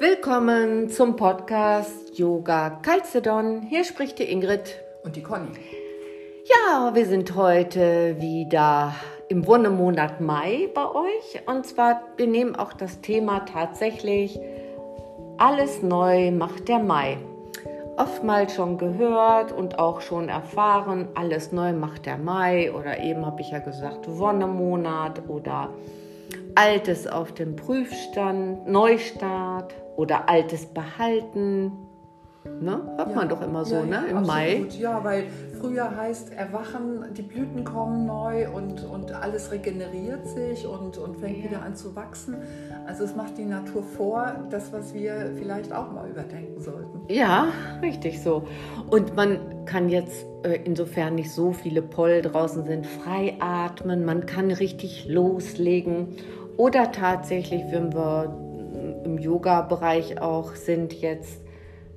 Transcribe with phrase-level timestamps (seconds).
[0.00, 3.62] Willkommen zum Podcast Yoga Calcedon.
[3.62, 4.80] Hier spricht die Ingrid.
[5.02, 5.48] Und die Conny.
[6.44, 8.94] Ja, wir sind heute wieder
[9.28, 11.42] im Wonnemonat Mai bei euch.
[11.46, 14.38] Und zwar, wir nehmen auch das Thema tatsächlich
[15.36, 17.18] alles neu macht der Mai.
[17.96, 22.72] Oftmals schon gehört und auch schon erfahren, alles neu macht der Mai.
[22.72, 25.70] Oder eben habe ich ja gesagt, Wonnemonat oder
[26.54, 31.72] Altes auf dem Prüfstand, Neustart oder Altes behalten.
[32.60, 32.80] Ne?
[32.96, 33.96] Hört ja, man doch immer so, ja, ne?
[34.08, 34.26] Im absolut.
[34.26, 34.66] Mai.
[34.78, 35.24] Ja, weil
[35.60, 41.44] Frühjahr heißt Erwachen, die Blüten kommen neu und, und alles regeneriert sich und, und fängt
[41.44, 42.36] wieder an zu wachsen.
[42.86, 47.00] Also es macht die Natur vor, das, was wir vielleicht auch mal überdenken sollten.
[47.08, 47.48] Ja,
[47.82, 48.44] richtig so.
[48.88, 54.26] Und man kann jetzt, äh, insofern nicht so viele Poll draußen sind, frei atmen, man
[54.26, 56.16] kann richtig loslegen.
[56.56, 58.47] Oder tatsächlich, wenn wir
[59.04, 61.40] im Yoga-Bereich auch sind, jetzt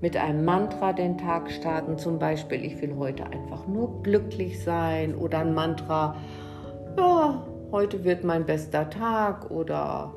[0.02, 1.98] mit einem Mantra den Tag starten.
[1.98, 6.16] Zum Beispiel, ich will heute einfach nur glücklich sein oder ein Mantra,
[6.98, 10.14] ja, heute wird mein bester Tag oder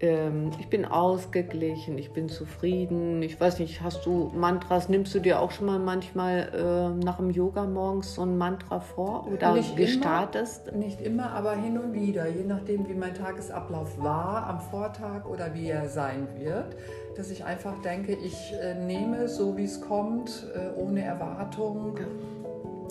[0.00, 3.22] ähm, ich bin ausgeglichen, ich bin zufrieden.
[3.22, 7.18] Ich weiß nicht, hast du Mantras, nimmst du dir auch schon mal manchmal äh, nach
[7.18, 10.68] dem Yoga morgens so ein Mantra vor oder nicht gestartest?
[10.68, 15.26] Immer, nicht immer, aber hin und wieder, je nachdem, wie mein Tagesablauf war am Vortag
[15.26, 16.76] oder wie er sein wird,
[17.16, 21.98] dass ich einfach denke, ich äh, nehme so, wie es kommt, äh, ohne Erwartung.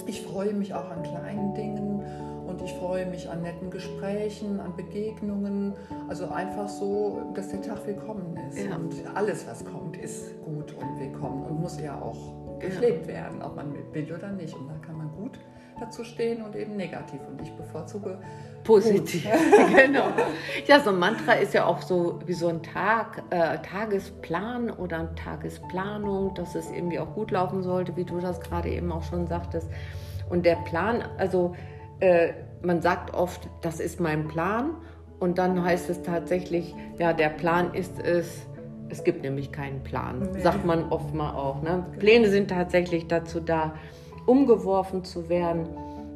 [0.06, 2.04] Ich freue mich auch an kleinen Dingen
[2.50, 5.74] und ich freue mich an netten Gesprächen, an Begegnungen.
[6.08, 8.66] Also einfach so, dass der Tag willkommen ist.
[8.66, 8.76] Ja.
[8.76, 13.14] Und alles, was kommt, ist gut und willkommen und muss ja auch gelebt ja.
[13.14, 14.56] werden, ob man will oder nicht.
[14.56, 15.40] Und da kann man gut
[15.80, 17.20] dazu stehen und eben negativ.
[17.30, 18.18] Und ich bevorzuge
[18.64, 19.28] positiv.
[19.76, 20.08] genau.
[20.66, 25.00] Ja, so ein Mantra ist ja auch so wie so ein Tag, äh, Tagesplan oder
[25.00, 29.04] eine Tagesplanung, dass es irgendwie auch gut laufen sollte, wie du das gerade eben auch
[29.04, 29.70] schon sagtest.
[30.30, 31.56] Und der Plan, also
[32.00, 34.72] äh, man sagt oft, das ist mein Plan
[35.20, 38.48] und dann heißt es tatsächlich, ja, der Plan ist es,
[38.90, 40.42] es gibt nämlich keinen Plan, nee.
[40.42, 41.62] sagt man oft mal auch.
[41.62, 41.86] Ne?
[42.00, 43.74] Pläne sind tatsächlich dazu da,
[44.26, 45.68] umgeworfen zu werden.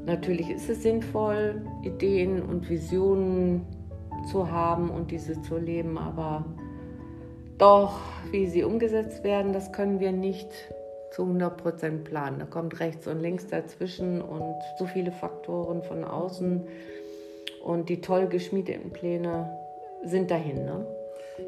[0.06, 3.66] Natürlich ist es sinnvoll, Ideen und Visionen
[4.30, 6.46] zu haben und diese zu leben, aber
[7.58, 8.00] doch,
[8.32, 10.50] wie sie umgesetzt werden, das können wir nicht
[11.14, 12.40] zu 100% planen.
[12.40, 16.68] Da kommt rechts und links dazwischen und so viele Faktoren von außen.
[17.64, 19.58] Und die toll geschmiedeten Pläne
[20.04, 20.66] sind dahin.
[20.66, 20.86] Ne?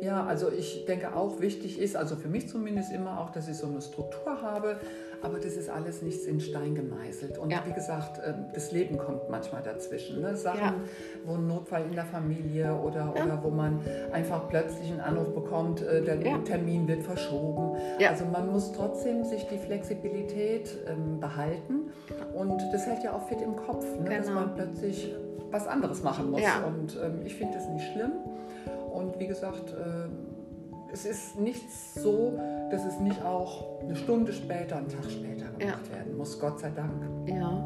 [0.01, 3.57] Ja, also ich denke auch wichtig ist, also für mich zumindest immer auch, dass ich
[3.57, 4.79] so eine Struktur habe,
[5.25, 7.37] aber das ist alles nichts in Stein gemeißelt.
[7.37, 7.63] Und ja.
[7.65, 10.21] wie gesagt, ähm, das Leben kommt manchmal dazwischen.
[10.21, 10.35] Ne?
[10.35, 10.73] Sachen, ja.
[11.25, 13.25] wo ein Notfall in der Familie oder, ja.
[13.25, 13.79] oder wo man
[14.11, 17.77] einfach plötzlich einen Anruf bekommt, äh, der Termin wird verschoben.
[18.07, 21.91] Also man muss trotzdem sich die Flexibilität ähm, behalten
[22.33, 24.03] und das hält ja auch fit im Kopf, ne?
[24.03, 24.17] genau.
[24.17, 25.13] dass man plötzlich
[25.51, 26.41] was anderes machen muss.
[26.65, 28.11] Und ähm, ich finde das nicht schlimm.
[28.93, 30.07] Und wie gesagt, äh,
[30.91, 32.33] es ist nichts so,
[32.71, 35.95] dass es nicht auch eine Stunde später, einen Tag später gemacht ja.
[35.95, 36.91] werden muss, Gott sei Dank.
[37.27, 37.63] Ja.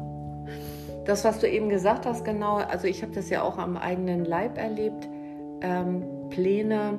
[1.04, 4.24] Das, was du eben gesagt hast, genau, also ich habe das ja auch am eigenen
[4.24, 5.08] Leib erlebt,
[5.60, 6.98] ähm, Pläne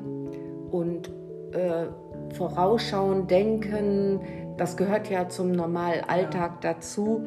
[0.71, 1.09] und
[1.53, 1.87] äh,
[2.35, 4.21] Vorausschauen, Denken,
[4.57, 6.73] das gehört ja zum normalen Alltag ja.
[6.73, 7.25] dazu.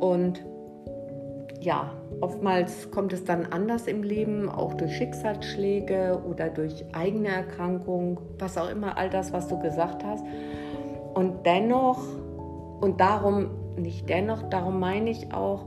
[0.00, 0.44] Und
[1.60, 8.20] ja, oftmals kommt es dann anders im Leben, auch durch Schicksalsschläge oder durch eigene Erkrankung,
[8.38, 10.24] was auch immer, all das, was du gesagt hast.
[11.14, 12.02] Und dennoch,
[12.80, 15.66] und darum, nicht dennoch, darum meine ich auch,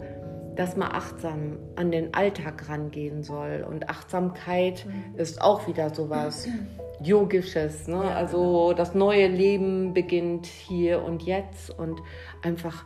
[0.56, 3.66] dass man achtsam an den Alltag rangehen soll.
[3.68, 5.20] Und Achtsamkeit mhm.
[5.20, 6.48] ist auch wieder sowas
[7.02, 7.88] Yogisches.
[7.88, 7.96] Ne?
[7.96, 8.74] Ja, also genau.
[8.74, 12.00] das neue Leben beginnt hier und jetzt und
[12.42, 12.86] einfach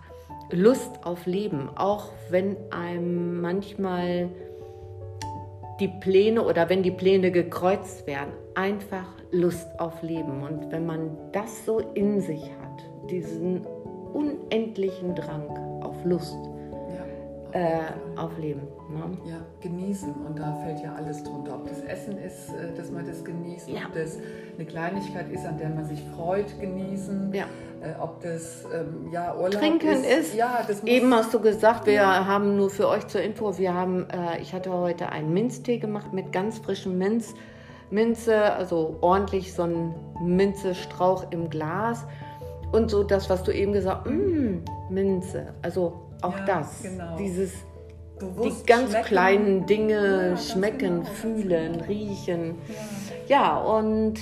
[0.51, 4.29] Lust auf Leben, auch wenn einem manchmal
[5.79, 10.41] die Pläne oder wenn die Pläne gekreuzt werden, einfach Lust auf Leben.
[10.43, 13.65] Und wenn man das so in sich hat, diesen
[14.13, 15.49] unendlichen Drang
[15.83, 16.37] auf Lust,
[17.51, 17.79] äh,
[18.15, 18.61] auf Leben.
[18.89, 19.17] Ne?
[19.25, 21.55] Ja, genießen und da fällt ja alles drunter.
[21.55, 23.81] Ob das Essen ist, äh, dass man das genießt, ja.
[23.87, 24.17] ob das
[24.55, 27.33] eine Kleinigkeit ist, an der man sich freut, genießen.
[27.33, 27.45] Ja.
[27.81, 30.29] Äh, ob das ähm, ja, Urlaub Trinken ist.
[30.29, 30.35] ist.
[30.35, 32.25] Ja, das Eben hast du gesagt, wir ja.
[32.25, 36.13] haben nur für euch zur Info, wir haben, äh, ich hatte heute einen Minztee gemacht
[36.13, 37.33] mit ganz frischem Minz.
[37.89, 42.05] Minze, also ordentlich so ein Minzestrauch im Glas.
[42.71, 45.53] Und so das, was du eben gesagt hast, mm, Minze.
[45.61, 46.83] Also auch ja, das.
[46.83, 47.15] Genau.
[47.17, 47.53] Dieses
[48.19, 49.05] Bewusst die ganz schmecken.
[49.05, 52.55] kleinen Dinge ja, schmecken, genau, fühlen, riechen.
[53.27, 53.37] Ja.
[53.37, 54.19] ja, und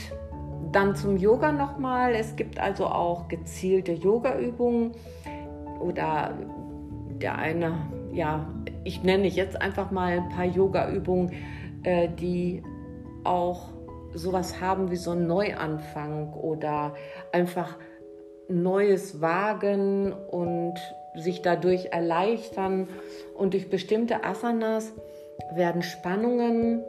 [0.72, 2.14] dann zum Yoga nochmal.
[2.16, 4.92] Es gibt also auch gezielte Yoga-Übungen
[5.80, 6.34] oder
[7.22, 7.74] der eine,
[8.12, 8.48] ja,
[8.84, 11.32] ich nenne jetzt einfach mal ein paar Yoga-Übungen,
[11.84, 12.62] äh, die
[13.24, 13.70] auch
[14.14, 16.94] sowas haben wie so ein Neuanfang oder
[17.32, 17.78] einfach
[18.48, 20.76] Neues wagen und
[21.18, 22.88] sich dadurch erleichtern.
[23.34, 24.94] Und durch bestimmte Asanas
[25.54, 26.84] werden Spannungen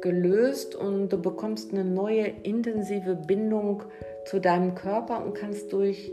[0.00, 3.84] gelöst und du bekommst eine neue intensive Bindung
[4.24, 6.12] zu deinem Körper und kannst durch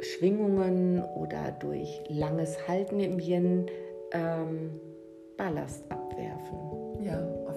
[0.00, 3.66] Schwingungen oder durch langes Halten im Yin
[4.12, 4.80] ähm,
[5.36, 6.58] Ballast abwerfen.
[7.04, 7.47] Ja.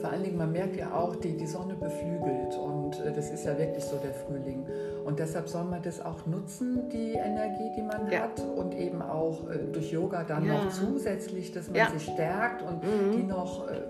[0.00, 3.44] Vor allen Dingen, man merkt ja auch, die, die Sonne beflügelt und äh, das ist
[3.44, 4.66] ja wirklich so der Frühling.
[5.04, 8.20] Und deshalb soll man das auch nutzen, die Energie, die man ja.
[8.20, 10.64] hat und eben auch äh, durch Yoga dann ja.
[10.64, 11.90] noch zusätzlich, dass man ja.
[11.90, 13.16] sich stärkt und mhm.
[13.16, 13.68] die noch...
[13.68, 13.80] Äh,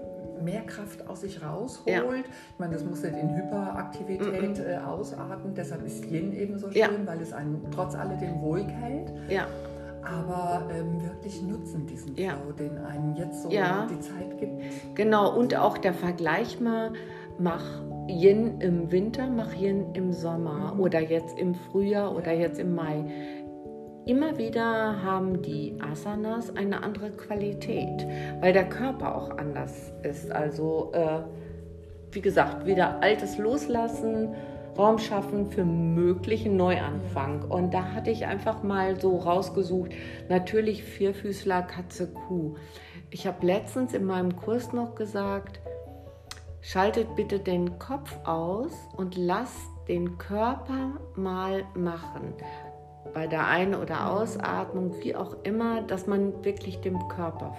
[0.43, 1.87] mehr Kraft aus sich rausholt.
[1.89, 2.03] Ja.
[2.13, 5.55] Ich meine, das muss nicht in Hyperaktivität mm äh, ausarten.
[5.55, 6.91] Deshalb ist Yin eben so schön, ja.
[7.07, 9.13] weil es einen trotz alledem ruhig hält.
[9.29, 9.47] Ja.
[10.07, 12.37] Aber ähm, wirklich nutzen diesen Flow, ja.
[12.59, 13.87] den einen jetzt so ja.
[13.91, 14.63] die Zeit gibt.
[14.95, 16.93] Genau, und auch der Vergleich mal,
[17.39, 17.65] mach
[18.09, 20.81] Yin im Winter, mach Yin im Sommer mhm.
[20.81, 23.05] oder jetzt im Frühjahr oder jetzt im Mai.
[24.07, 28.07] Immer wieder haben die Asanas eine andere Qualität,
[28.41, 30.31] weil der Körper auch anders ist.
[30.31, 31.23] Also, äh,
[32.13, 34.35] wie gesagt, wieder Altes loslassen,
[34.79, 37.43] Raum schaffen für möglichen Neuanfang.
[37.49, 39.93] Und da hatte ich einfach mal so rausgesucht,
[40.29, 42.57] natürlich Vierfüßler, Katze, Kuh.
[43.11, 45.61] Ich habe letztens in meinem Kurs noch gesagt,
[46.61, 52.35] schaltet bitte den Kopf aus und lasst den Körper mal machen
[53.17, 57.57] bei der Ein- oder Ausatmung, wie auch immer, dass man wirklich dem Körper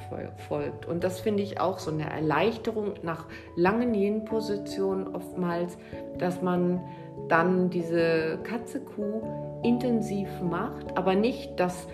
[0.47, 0.85] folgt.
[0.85, 3.25] Und das finde ich auch so eine Erleichterung nach
[3.55, 5.77] langen Yin-Positionen oftmals,
[6.19, 6.81] dass man
[7.27, 11.87] dann diese Katze-Kuh intensiv macht, aber nicht das,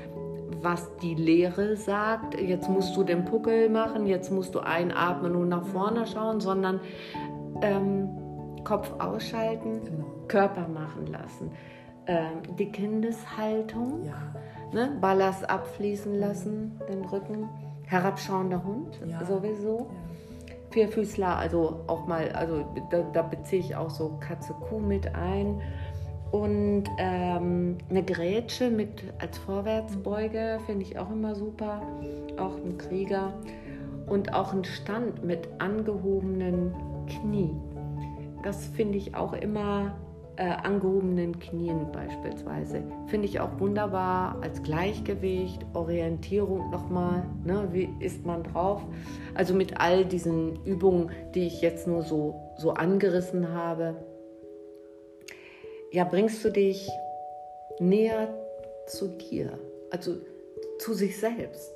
[0.62, 5.50] was die Lehre sagt, jetzt musst du den Puckel machen, jetzt musst du einatmen und
[5.50, 6.80] nach vorne schauen, sondern
[7.62, 8.10] ähm,
[8.64, 10.06] Kopf ausschalten, genau.
[10.28, 11.52] Körper machen lassen
[12.06, 12.25] äh,
[12.58, 14.34] die Kindeshaltung, ja.
[14.74, 14.98] ne?
[15.00, 17.50] Ballast abfließen lassen, den Rücken,
[17.86, 19.24] herabschauender Hund ja.
[19.25, 19.90] sowieso.
[19.90, 20.14] Ja.
[20.74, 25.62] Vierfüßler, also auch mal, also da, da beziehe ich auch so Katze, Kuh mit ein.
[26.31, 31.81] Und ähm, eine Grätsche mit als Vorwärtsbeuge finde ich auch immer super.
[32.38, 33.34] Auch ein Krieger.
[34.08, 36.74] Und auch ein Stand mit angehobenen
[37.08, 37.56] Knie.
[38.42, 39.96] Das finde ich auch immer
[40.35, 42.83] äh, angehobenen Knien beispielsweise.
[43.07, 48.81] Finde ich auch wunderbar als Gleichgewicht, Orientierung nochmal, ne, wie ist man drauf.
[49.35, 53.95] Also mit all diesen Übungen, die ich jetzt nur so, so angerissen habe,
[55.91, 56.89] ja, bringst du dich
[57.79, 58.33] näher
[58.88, 59.59] zu dir,
[59.91, 60.15] also
[60.79, 61.71] zu sich selbst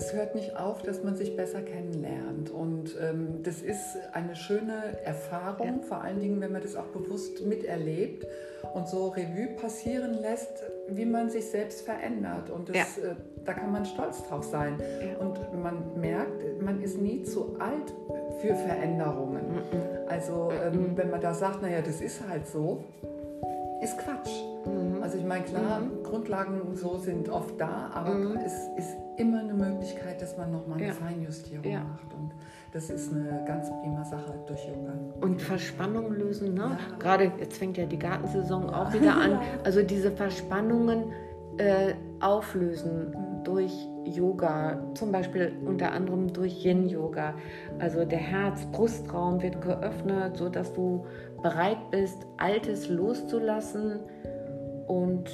[0.00, 2.50] es hört nicht auf, dass man sich besser kennenlernt.
[2.50, 5.86] Und ähm, das ist eine schöne Erfahrung, ja.
[5.86, 8.26] vor allen Dingen, wenn man das auch bewusst miterlebt
[8.72, 12.48] und so Revue passieren lässt, wie man sich selbst verändert.
[12.48, 13.10] Und das, ja.
[13.10, 13.14] äh,
[13.44, 14.78] da kann man stolz drauf sein.
[14.80, 15.18] Ja.
[15.18, 17.92] Und man merkt, man ist nie zu alt
[18.40, 19.52] für Veränderungen.
[19.52, 20.08] Mhm.
[20.08, 20.96] Also ähm, mhm.
[20.96, 22.84] wenn man da sagt, naja, das ist halt so,
[23.82, 24.30] ist Quatsch.
[24.64, 25.02] Mhm.
[25.02, 26.02] Also ich meine, klar, mhm.
[26.04, 28.38] Grundlagen so sind oft da, aber mhm.
[28.38, 30.92] es ist immer eine Möglichkeit, dass man nochmal eine ja.
[30.94, 31.84] Feinjustierung ja.
[31.84, 32.12] macht.
[32.14, 32.32] Und
[32.72, 34.92] das ist eine ganz prima Sache durch Yoga.
[35.20, 36.78] Und Verspannungen lösen, ne?
[36.78, 36.96] Ja.
[36.98, 39.38] Gerade jetzt fängt ja die Gartensaison auch wieder an.
[39.64, 41.12] Also diese Verspannungen
[41.58, 43.44] äh, auflösen mhm.
[43.44, 43.72] durch
[44.04, 47.34] Yoga, zum Beispiel unter anderem durch Yin-Yoga.
[47.78, 51.04] Also der Herz-Brustraum wird geöffnet, sodass du
[51.42, 54.00] bereit bist, Altes loszulassen
[54.86, 55.30] und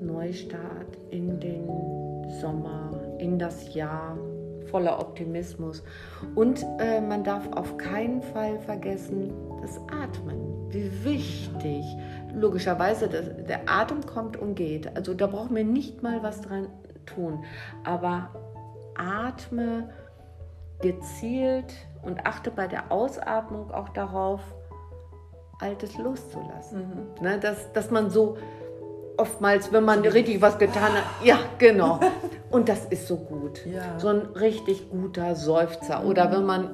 [0.00, 1.66] Neustart in den
[2.40, 4.16] Sommer, in das Jahr
[4.70, 5.82] voller Optimismus.
[6.34, 10.40] Und äh, man darf auf keinen Fall vergessen, das Atmen.
[10.70, 11.84] Wie wichtig.
[12.34, 14.96] Logischerweise, das, der Atem kommt und geht.
[14.96, 16.68] Also da braucht man nicht mal was dran
[17.06, 17.44] tun.
[17.84, 18.30] Aber
[18.96, 19.90] atme
[20.80, 24.40] gezielt und achte bei der Ausatmung auch darauf,
[25.60, 26.80] Altes loszulassen.
[26.80, 27.22] Mhm.
[27.22, 28.36] Ne, dass, dass man so
[29.16, 32.00] oftmals, wenn man richtig was getan hat, ja, genau.
[32.50, 33.64] Und das ist so gut.
[33.66, 33.98] Ja.
[33.98, 36.00] So ein richtig guter Seufzer.
[36.00, 36.08] Mhm.
[36.08, 36.70] Oder wenn man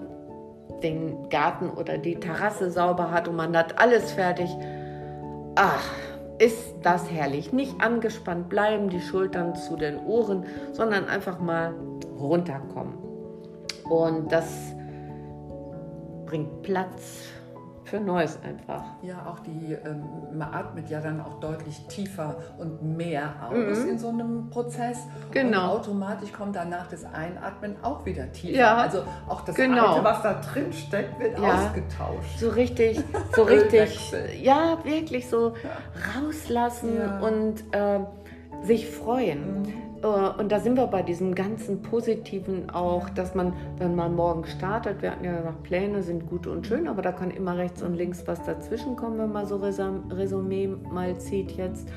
[0.82, 4.50] den Garten oder die Terrasse sauber hat und man hat alles fertig.
[5.56, 5.84] Ach,
[6.38, 7.52] ist das herrlich.
[7.52, 11.74] Nicht angespannt bleiben, die Schultern zu den Ohren, sondern einfach mal
[12.18, 12.94] runterkommen.
[13.90, 14.46] Und das
[16.26, 17.24] bringt Platz
[17.90, 18.84] für Neues einfach.
[19.02, 23.88] Ja, auch die, ähm, man atmet ja dann auch deutlich tiefer und mehr aus mhm.
[23.88, 24.98] in so einem Prozess.
[25.32, 25.74] Genau.
[25.74, 28.58] Und automatisch kommt danach das Einatmen auch wieder tiefer.
[28.58, 29.94] Ja, also auch das genau.
[29.94, 31.66] Alte, was da drin steckt, wird ja.
[31.66, 32.38] ausgetauscht.
[32.38, 33.02] So richtig,
[33.34, 36.22] so richtig, ja, wirklich so ja.
[36.22, 38.00] rauslassen und äh,
[38.62, 39.62] sich freuen.
[39.62, 39.89] Mhm.
[40.02, 44.46] Äh, und da sind wir bei diesem ganzen Positiven auch, dass man, wenn man morgen
[44.46, 47.82] startet, wir hatten ja gesagt, Pläne sind gut und schön, aber da kann immer rechts
[47.82, 51.88] und links was dazwischen kommen, wenn man so Resümee mal zieht jetzt.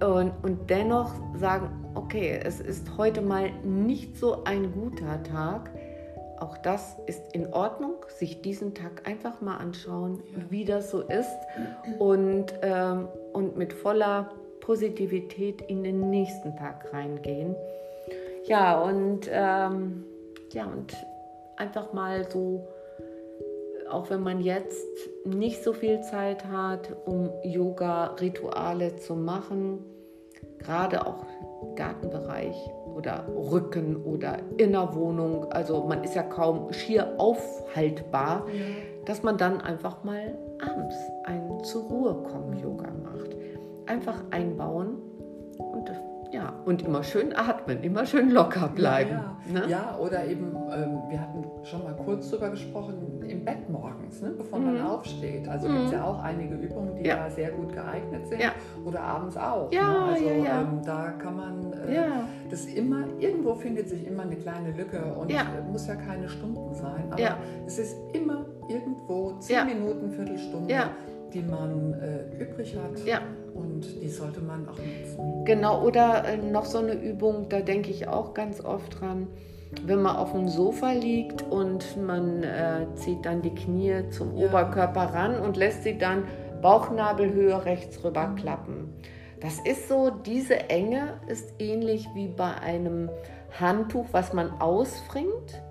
[0.00, 5.70] Und, und dennoch sagen, okay, es ist heute mal nicht so ein guter Tag.
[6.38, 10.38] Auch das ist in Ordnung, sich diesen Tag einfach mal anschauen, ja.
[10.48, 11.36] wie das so ist
[11.98, 14.30] und, ähm, und mit voller
[14.60, 17.54] Positivität in den nächsten Tag reingehen.
[18.44, 20.04] Ja, und, ähm,
[20.52, 20.94] ja, und
[21.56, 22.66] einfach mal so,
[23.90, 24.86] auch wenn man jetzt
[25.24, 29.84] nicht so viel Zeit hat, um Yoga-Rituale zu machen,
[30.58, 31.26] gerade auch
[31.76, 32.56] Gartenbereich
[32.94, 38.46] oder Rücken oder Innerwohnung, also man ist ja kaum schier aufhaltbar,
[39.04, 43.39] dass man dann einfach mal abends ein zur Ruhe kommen Yoga macht
[43.90, 44.96] einfach einbauen
[45.58, 45.90] und
[46.32, 49.10] ja, und immer schön atmen, immer schön locker bleiben.
[49.10, 49.60] Ja, ja.
[49.60, 49.68] Ne?
[49.68, 54.30] ja oder eben, ähm, wir hatten schon mal kurz drüber gesprochen, im Bett morgens, ne,
[54.38, 54.66] bevor mhm.
[54.66, 55.48] man aufsteht.
[55.48, 55.72] Also mhm.
[55.72, 57.16] gibt es ja auch einige Übungen, die ja.
[57.16, 58.40] da sehr gut geeignet sind.
[58.40, 58.52] Ja.
[58.84, 59.72] Oder abends auch.
[59.72, 60.04] Ja, ne?
[60.04, 62.06] Also ja, ähm, da kann man äh,
[62.48, 65.42] das immer, irgendwo findet sich immer eine kleine Lücke und ja.
[65.68, 67.08] muss ja keine Stunden sein.
[67.10, 70.90] Aber es ist immer irgendwo zehn Minuten, Viertelstunde,
[71.32, 73.04] die man äh, übrig hat.
[73.60, 75.44] Und die sollte man auch nutzen.
[75.44, 79.26] Genau, oder äh, noch so eine Übung, da denke ich auch ganz oft dran,
[79.84, 84.46] wenn man auf dem Sofa liegt und man äh, zieht dann die Knie zum ja.
[84.46, 86.24] Oberkörper ran und lässt sie dann
[86.60, 88.36] Bauchnabelhöhe rechts rüber mhm.
[88.36, 88.94] klappen.
[89.40, 93.08] Das ist so, diese Enge ist ähnlich wie bei einem
[93.58, 95.62] Handtuch, was man ausfringt.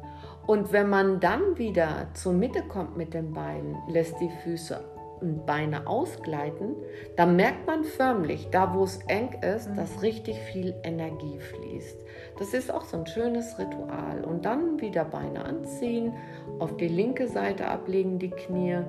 [0.47, 4.79] Und wenn man dann wieder zur Mitte kommt mit den Beinen, lässt die Füße
[5.21, 6.75] Beine ausgleiten,
[7.15, 12.05] dann merkt man förmlich, da wo es eng ist, dass richtig viel Energie fließt.
[12.37, 14.23] Das ist auch so ein schönes Ritual.
[14.23, 16.13] Und dann wieder Beine anziehen,
[16.59, 18.79] auf die linke Seite ablegen, die Knie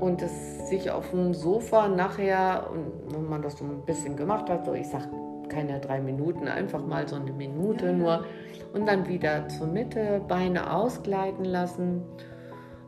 [0.00, 4.50] und es sich auf dem Sofa nachher, und wenn man das so ein bisschen gemacht
[4.50, 5.08] hat, so ich sag
[5.48, 7.92] keine drei Minuten, einfach mal so eine Minute ja.
[7.92, 8.24] nur
[8.72, 12.02] und dann wieder zur Mitte, Beine ausgleiten lassen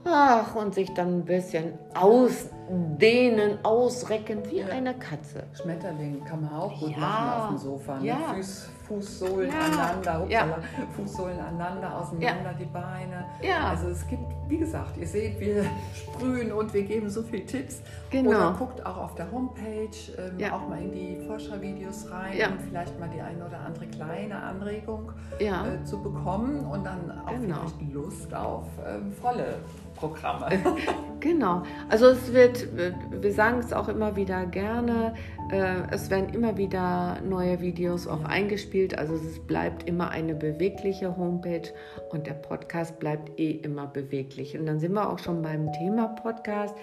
[0.04, 4.66] Ach, und sich dann ein bisschen ausdehnen, ausrecken wie ja.
[4.66, 5.44] eine Katze.
[5.54, 6.98] Schmetterling kann man auch gut ja.
[6.98, 7.98] machen auf dem Sofa.
[7.98, 8.06] Ne?
[8.06, 8.34] Ja.
[8.34, 9.60] Fuß, Fußsohlen ja.
[9.60, 10.58] aneinander, Upsala,
[10.96, 13.24] Fußsohlen aneinander, auseinander die Beine.
[13.42, 13.68] Ja.
[13.70, 15.64] Also es gibt, wie gesagt, ihr seht, wir
[15.94, 17.82] sprühen und wir geben so viele Tipps.
[18.10, 18.30] Genau.
[18.30, 19.88] Oder guckt auch auf der Homepage
[20.18, 24.42] ähm, auch mal in die Forschervideos rein und vielleicht mal die eine oder andere kleine
[24.42, 27.56] Anregung äh, zu bekommen und dann auch genau.
[27.60, 29.56] vielleicht Lust auf ähm, volle
[29.94, 30.48] Programme.
[31.24, 31.62] genau.
[31.88, 35.14] Also es wird, wir sagen es auch immer wieder gerne,
[35.50, 38.96] äh, es werden immer wieder neue Videos auch eingespielt.
[38.96, 41.72] Also es bleibt immer eine bewegliche Homepage
[42.12, 44.56] und der Podcast bleibt eh immer beweglich.
[44.56, 46.76] Und dann sind wir auch schon beim Thema Podcast.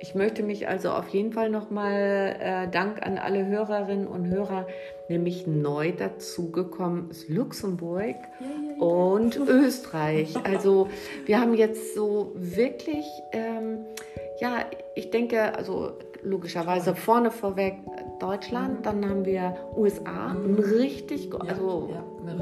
[0.00, 4.66] Ich möchte mich also auf jeden Fall nochmal äh, Dank an alle Hörerinnen und Hörer,
[5.12, 8.82] nämlich neu dazugekommen ist Luxemburg ja, ja, ja.
[8.82, 10.34] und Österreich.
[10.44, 10.88] Also
[11.26, 13.84] wir haben jetzt so wirklich, ähm,
[14.40, 14.64] ja,
[14.94, 15.92] ich denke, also
[16.22, 17.74] logischerweise vorne vorweg
[18.20, 18.82] Deutschland, mhm.
[18.82, 20.58] dann haben wir USA, mhm.
[20.58, 21.90] richtig, also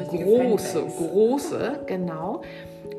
[0.08, 2.42] große, große, genau.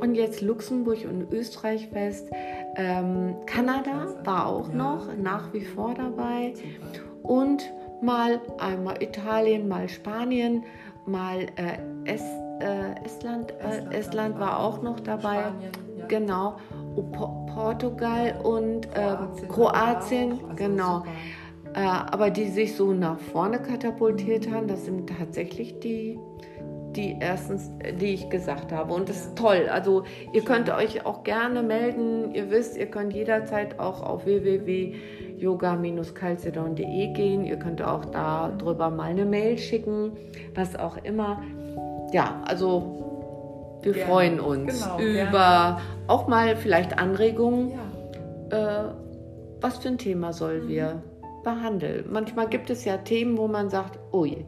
[0.01, 2.27] Und jetzt Luxemburg und Österreich fest.
[2.75, 6.53] Ähm, Kanada war auch noch nach wie vor dabei.
[7.21, 7.63] Und
[8.01, 10.63] mal einmal Italien, mal Spanien,
[11.05, 12.25] mal äh, Est,
[12.59, 15.39] äh, Estland, äh, Estland war auch noch dabei.
[15.39, 16.05] Spanien, ja.
[16.07, 16.57] Genau.
[17.53, 19.17] Portugal und ähm,
[19.47, 21.03] Kroatien, Kroatien also genau.
[21.73, 26.19] Äh, aber die sich so nach vorne katapultiert haben, das sind tatsächlich die
[26.95, 27.69] die erstens,
[27.99, 28.93] die ich gesagt habe.
[28.93, 29.67] Und das ist toll.
[29.71, 32.33] Also ihr könnt euch auch gerne melden.
[32.33, 37.45] Ihr wisst, ihr könnt jederzeit auch auf www.yoga-calcedon.de gehen.
[37.45, 40.11] Ihr könnt auch darüber mal eine Mail schicken,
[40.53, 41.41] was auch immer.
[42.11, 44.11] Ja, also wir gerne.
[44.11, 45.81] freuen uns genau, über gerne.
[46.07, 47.71] auch mal vielleicht Anregungen.
[48.51, 48.51] Ja.
[48.51, 48.83] Äh,
[49.61, 50.69] was für ein Thema sollen mhm.
[50.69, 51.01] wir
[51.43, 52.05] behandeln?
[52.09, 54.45] Manchmal gibt es ja Themen, wo man sagt, oh je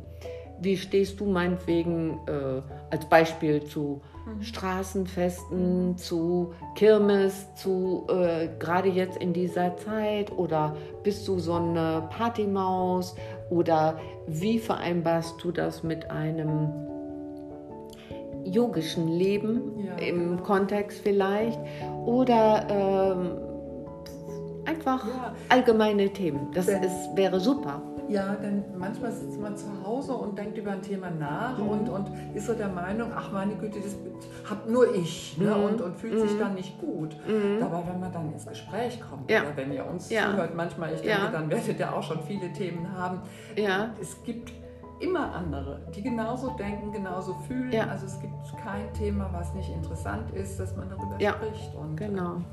[0.59, 4.41] wie stehst du meinetwegen äh, als Beispiel zu mhm.
[4.41, 12.07] Straßenfesten, zu Kirmes, zu äh, gerade jetzt in dieser Zeit oder bist du so eine
[12.09, 13.15] Partymaus
[13.49, 16.69] oder wie vereinbarst du das mit einem
[18.45, 20.41] yogischen Leben ja, im.
[20.43, 21.59] Kontext vielleicht
[22.05, 23.52] oder ähm,
[24.65, 25.33] einfach ja.
[25.49, 26.51] allgemeine Themen.
[26.53, 27.81] Das ist, wäre super.
[28.09, 31.69] Ja, denn manchmal sitzt man zu Hause und denkt über ein Thema nach mhm.
[31.69, 33.95] und, und ist so der Meinung, ach meine Güte, das
[34.49, 35.55] hab nur ich ne?
[35.55, 35.63] mhm.
[35.63, 36.27] und, und fühlt mhm.
[36.27, 37.15] sich dann nicht gut.
[37.27, 37.59] Mhm.
[37.59, 39.41] Dabei, wenn man dann ins Gespräch kommt ja.
[39.41, 40.31] oder wenn ihr uns ja.
[40.31, 43.21] zuhört, manchmal, ich denke, dann werdet ihr auch schon viele Themen haben.
[43.55, 43.91] Ja.
[44.01, 44.51] Es gibt
[44.99, 47.71] immer andere, die genauso denken, genauso fühlen.
[47.71, 47.87] Ja.
[47.87, 51.31] Also es gibt kein Thema, was nicht interessant ist, dass man darüber ja.
[51.33, 51.73] spricht.
[51.75, 52.35] Und, genau.
[52.35, 52.45] Ähm,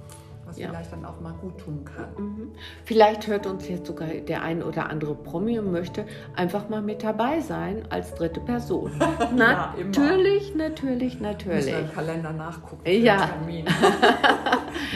[0.50, 0.68] was ja.
[0.68, 2.08] vielleicht dann auch mal gut tun kann.
[2.16, 2.52] Mhm.
[2.84, 6.04] Vielleicht hört uns jetzt sogar der ein oder andere Promi und möchte
[6.34, 8.90] einfach mal mit dabei sein als dritte Person.
[9.36, 11.66] ja, natürlich, natürlich, natürlich.
[11.66, 12.82] Müssen im Kalender nachgucken.
[12.84, 13.30] Ja.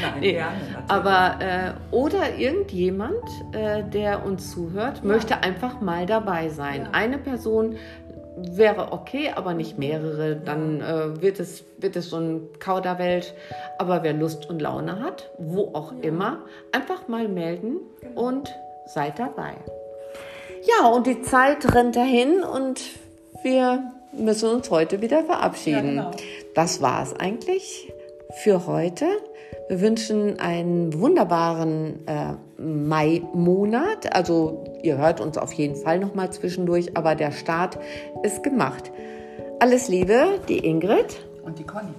[0.00, 0.32] Nein, nee.
[0.32, 0.56] gerne.
[0.58, 0.90] Natürlich.
[0.90, 3.14] Aber äh, oder irgendjemand,
[3.52, 5.04] äh, der uns zuhört, ja.
[5.04, 6.88] möchte einfach mal dabei sein.
[6.92, 7.76] Eine Person
[8.36, 10.36] wäre okay, aber nicht mehrere.
[10.36, 13.34] Dann äh, wird, es, wird es so ein Kauderwelt.
[13.78, 16.08] Aber wer Lust und Laune hat, wo auch ja.
[16.08, 16.38] immer,
[16.72, 18.28] einfach mal melden genau.
[18.28, 18.54] und
[18.86, 19.54] seid dabei.
[20.66, 22.80] Ja, und die Zeit rennt dahin und
[23.42, 25.96] wir müssen uns heute wieder verabschieden.
[25.96, 26.16] Ja, genau.
[26.54, 27.92] Das war es eigentlich
[28.30, 29.06] für heute.
[29.68, 34.14] Wir wünschen einen wunderbaren äh, Mai-Monat.
[34.14, 37.78] Also ihr hört uns auf jeden Fall noch mal zwischendurch, aber der Start
[38.22, 38.92] ist gemacht.
[39.60, 41.94] Alles Liebe, die Ingrid und die Conny.